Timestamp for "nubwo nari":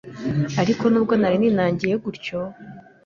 0.89-1.37